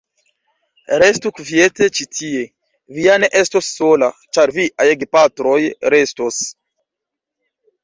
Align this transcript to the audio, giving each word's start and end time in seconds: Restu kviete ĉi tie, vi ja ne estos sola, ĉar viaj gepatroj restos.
Restu 1.01 1.31
kviete 1.39 1.89
ĉi 1.99 2.07
tie, 2.19 2.39
vi 2.95 3.05
ja 3.09 3.19
ne 3.25 3.29
estos 3.43 3.69
sola, 3.75 4.11
ĉar 4.39 4.55
viaj 4.57 4.89
gepatroj 5.05 5.61
restos. 5.97 6.43